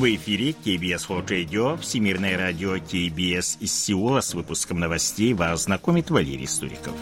[0.00, 6.08] В эфире KBS World Radio, Всемирное радио KBS из Сеула с выпуском новостей вас знакомит
[6.08, 6.94] Валерий Стуриков.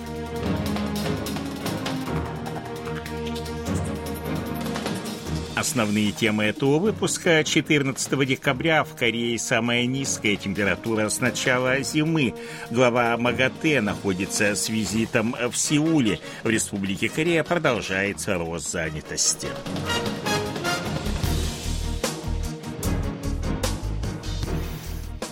[5.54, 12.34] Основные темы этого выпуска 14 декабря в Корее самая низкая температура с начала зимы.
[12.68, 16.18] Глава МАГАТЭ находится с визитом в Сеуле.
[16.42, 19.46] В Республике Корея продолжается рост занятости.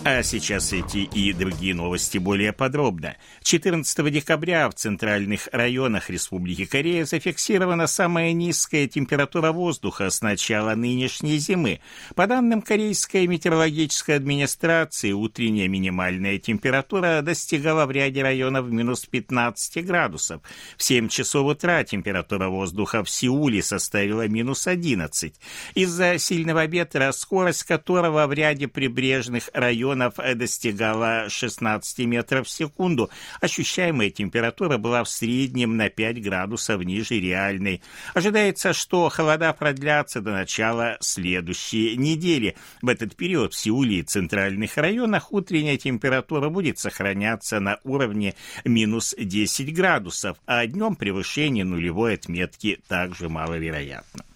[0.09, 3.17] А сейчас эти и другие новости более подробно.
[3.43, 11.37] 14 декабря в центральных районах Республики Корея зафиксирована самая низкая температура воздуха с начала нынешней
[11.39, 11.81] зимы.
[12.15, 20.41] По данным Корейской метеорологической администрации, утренняя минимальная температура достигала в ряде районов минус 15 градусов.
[20.77, 25.33] В 7 часов утра температура воздуха в Сеуле составила минус 11.
[25.75, 33.09] Из-за сильного ветра, скорость которого в ряде прибрежных районов районов достигала 16 метров в секунду.
[33.41, 37.81] Ощущаемая температура была в среднем на 5 градусов ниже реальной.
[38.13, 42.55] Ожидается, что холода продлятся до начала следующей недели.
[42.81, 49.15] В этот период в Сеуле и центральных районах утренняя температура будет сохраняться на уровне минус
[49.17, 54.26] 10 градусов, а днем превышение нулевой отметки также маловероятно.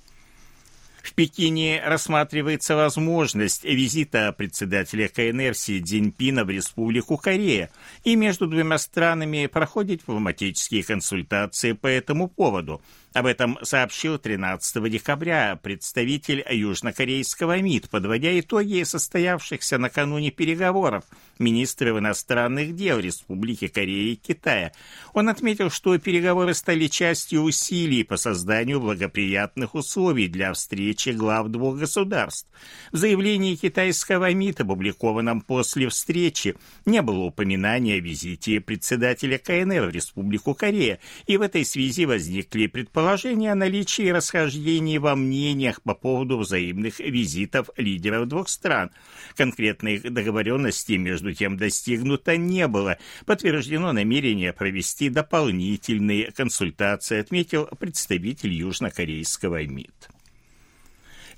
[1.12, 7.70] В Пекине рассматривается возможность визита председателя КНР Си Цзиньпина в Республику Корея,
[8.06, 12.82] и между двумя странами проходят дипломатические консультации по этому поводу–
[13.14, 21.04] об этом сообщил 13 декабря представитель южнокорейского МИД, подводя итоги состоявшихся накануне переговоров
[21.38, 24.72] министров иностранных дел Республики Кореи и Китая.
[25.14, 31.80] Он отметил, что переговоры стали частью усилий по созданию благоприятных условий для встречи глав двух
[31.80, 32.48] государств.
[32.92, 36.56] В заявлении китайского МИД, опубликованном после встречи,
[36.86, 42.68] не было упоминания о визите председателя КНР в Республику Корея, и в этой связи возникли
[42.68, 48.92] предположения, предположение о наличии расхождений во мнениях по поводу взаимных визитов лидеров двух стран.
[49.36, 53.00] Конкретных договоренностей, между тем, достигнуто не было.
[53.26, 60.10] Подтверждено намерение провести дополнительные консультации, отметил представитель южнокорейского МИД.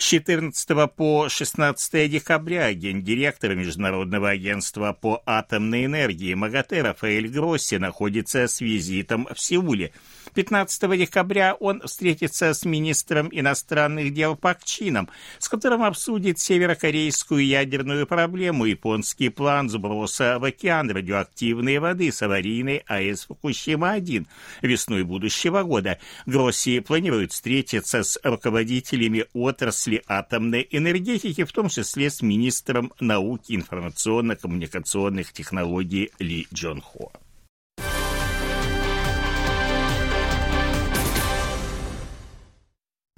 [0.04, 8.50] С 14 по 16 декабря гендиректор Международного агентства по атомной энергии МАГАТЭ Рафаэль Гросси находится
[8.50, 9.94] с визитом в Сеуле–
[10.34, 18.08] 15 декабря он встретится с министром иностранных дел Пак Чином, с которым обсудит северокорейскую ядерную
[18.08, 24.26] проблему, японский план сброса в океан радиоактивной воды с аварийной АЭС Фукусима-1
[24.62, 26.00] весной будущего года.
[26.26, 35.32] Гросси планирует встретиться с руководителями отрасли атомной энергетики, в том числе с министром науки информационно-коммуникационных
[35.34, 37.12] технологий Ли Джон Хо.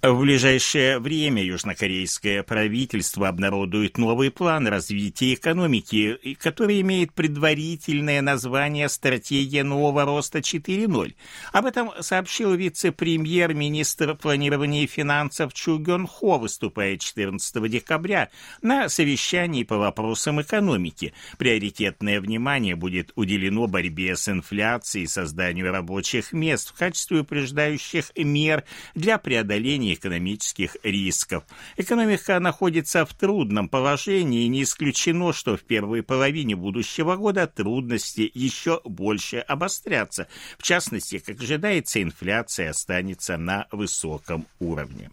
[0.08, 9.64] В ближайшее время южнокорейское правительство обнародует новый план развития экономики, который имеет предварительное название «Стратегия
[9.64, 11.16] нового роста 4.0».
[11.54, 18.30] Об этом сообщил вице-премьер-министр планирования и финансов Чу Гён Хо, выступая 14 декабря
[18.62, 21.16] на совещании по вопросам экономики.
[21.40, 28.66] Приоритетное внимание будет уделено борьбе с инфляцией и созданию рабочих мест в качестве упреждающих мер
[28.94, 31.44] для преодоления экономических рисков.
[31.78, 38.30] Экономика находится в трудном положении, и не исключено, что в первой половине будущего года трудности
[38.34, 40.28] еще больше обострятся.
[40.58, 45.10] В частности, как ожидается, инфляция останется на высоком уровне.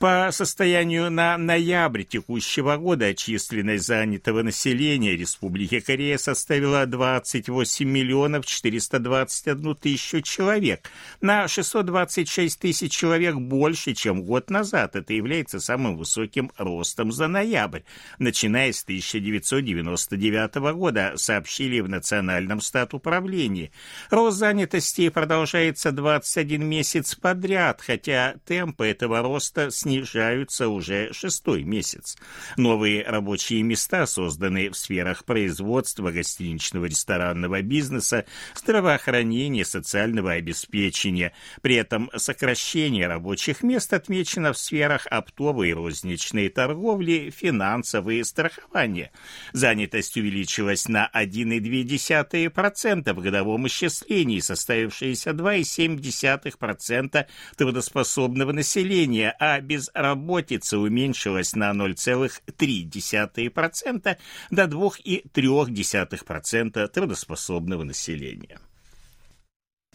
[0.00, 9.76] По состоянию на ноябрь текущего года численность занятого населения Республики Корея составила 28 миллионов 421
[9.76, 10.90] тысячу человек,
[11.20, 14.96] на 626 тысяч человек больше, чем год назад.
[14.96, 17.82] Это является самым высоким ростом за ноябрь,
[18.18, 23.70] начиная с 1999 года, сообщили в Национальном статуправлении.
[24.08, 32.16] Рост занятости продолжается 21 месяц подряд, хотя темпы этого роста снижаются снижаются уже шестой месяц.
[32.56, 41.32] Новые рабочие места созданы в сферах производства, гостиничного ресторанного бизнеса, здравоохранения, социального обеспечения.
[41.60, 49.10] При этом сокращение рабочих мест отмечено в сферах оптовой и розничной торговли, финансовые страхования.
[49.52, 57.26] Занятость увеличилась на 1,2% в годовом исчислении, составившееся 2,7%
[57.56, 64.16] трудоспособного населения, а без безработица уменьшилась на 0,3%
[64.50, 68.58] до 2,3% трудоспособного населения.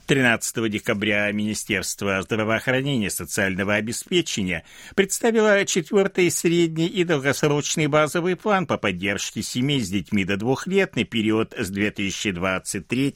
[0.07, 8.77] 13 декабря Министерство здравоохранения и социального обеспечения представило четвертый средний и долгосрочный базовый план по
[8.77, 13.15] поддержке семей с детьми до двух лет на период с 2023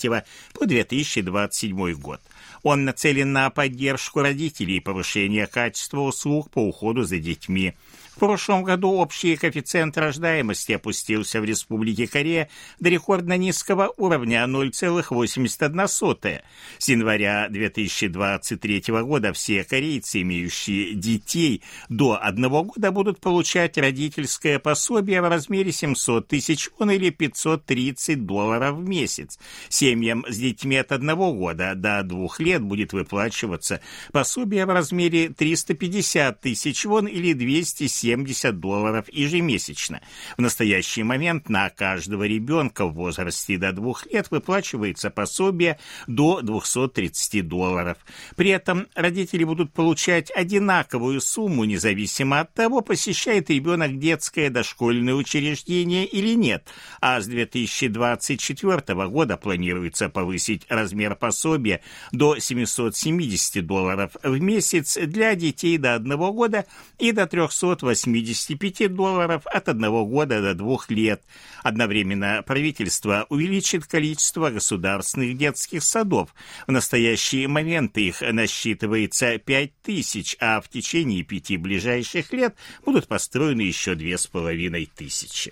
[0.53, 2.21] по 2027 год.
[2.63, 7.73] Он нацелен на поддержку родителей и повышение качества услуг по уходу за детьми.
[8.19, 12.49] В прошлом году общий коэффициент рождаемости опустился в Республике Корея
[12.81, 16.41] до рекордно низкого уровня 0,81.
[16.79, 25.21] С января 2023 года все корейцы, имеющие детей до одного года, будут получать родительское пособие
[25.21, 29.39] в размере 700 тысяч вон или 530 долларов в месяц.
[29.69, 33.79] Семьям с детьми от одного года до двух лет будет выплачиваться
[34.11, 40.01] пособие в размере 350 тысяч вон или 270 70 долларов ежемесячно.
[40.35, 45.77] В настоящий момент на каждого ребенка в возрасте до двух лет выплачивается пособие
[46.07, 47.97] до 230 долларов.
[48.35, 56.05] При этом родители будут получать одинаковую сумму, независимо от того, посещает ребенок детское дошкольное учреждение
[56.05, 56.67] или нет,
[57.01, 65.77] а с 2024 года планируется повысить размер пособия до 770 долларов в месяц для детей
[65.77, 66.65] до одного года
[66.97, 71.23] и до 380 85 долларов от одного года до двух лет.
[71.63, 76.35] Одновременно правительство увеличит количество государственных детских садов.
[76.67, 82.55] В настоящий момент их насчитывается 5 тысяч, а в течение пяти ближайших лет
[82.85, 85.51] будут построены еще две с половиной тысячи.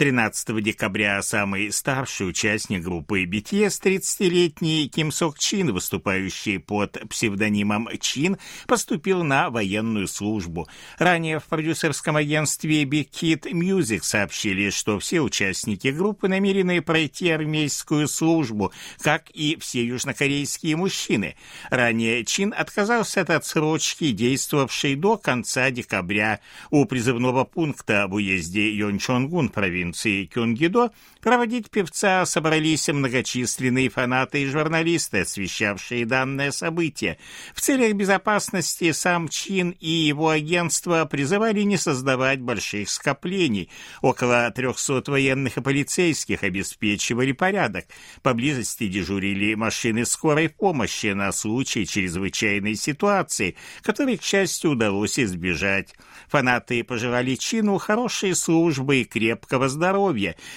[0.00, 8.38] 13 декабря самый старший участник группы BTS, 30-летний Ким Сок Чин, выступающий под псевдонимом Чин,
[8.66, 10.66] поступил на военную службу.
[10.96, 18.08] Ранее в продюсерском агентстве Big Kid Music сообщили, что все участники группы намерены пройти армейскую
[18.08, 21.36] службу, как и все южнокорейские мужчины.
[21.68, 26.40] Ранее Чин отказался от отсрочки, действовавшей до конца декабря.
[26.70, 34.46] У призывного пункта в уезде Йончонгун провинции провинции Кюнгидо проводить певца собрались многочисленные фанаты и
[34.46, 37.18] журналисты, освещавшие данное событие.
[37.54, 43.68] В целях безопасности сам Чин и его агентство призывали не создавать больших скоплений.
[44.00, 47.86] Около 300 военных и полицейских обеспечивали порядок.
[48.22, 55.94] Поблизости дежурили машины скорой помощи на случай чрезвычайной ситуации, которой, к счастью, удалось избежать.
[56.28, 59.79] Фанаты пожелали Чину хорошей службы и крепкого здоровья.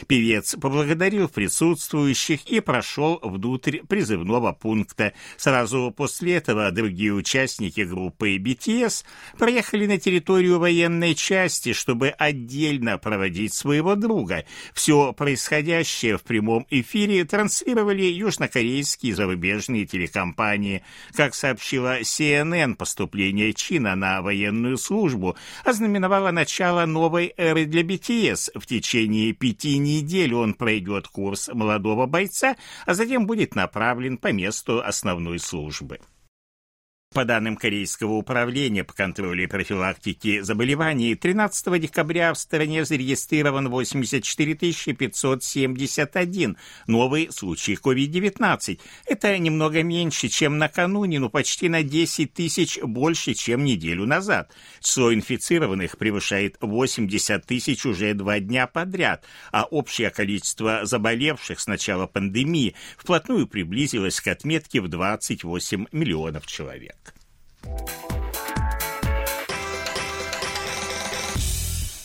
[0.07, 5.13] Певец поблагодарил присутствующих и прошел внутрь призывного пункта.
[5.37, 9.05] Сразу после этого другие участники группы BTS
[9.37, 14.45] проехали на территорию военной части, чтобы отдельно проводить своего друга.
[14.73, 20.83] Все происходящее в прямом эфире транслировали южнокорейские зарубежные телекомпании.
[21.15, 28.51] Как сообщила CNN, поступление Чина на военную службу ознаменовало начало новой эры для BTS.
[28.55, 29.02] В течение
[29.33, 32.55] пяти недель он пройдет курс молодого бойца,
[32.85, 36.00] а затем будет направлен по месту основной службы.
[37.13, 44.55] По данным Корейского управления по контролю и профилактике заболеваний, 13 декабря в стране зарегистрирован 84
[44.96, 48.79] 571 новый случай COVID-19.
[49.05, 54.51] Это немного меньше, чем накануне, но почти на 10 тысяч больше, чем неделю назад.
[54.82, 62.08] Число инфицированных превышает 80 тысяч уже два дня подряд, а общее количество заболевших с начала
[62.08, 67.02] пандемии вплотную приблизилось к отметке в 28 миллионов человек.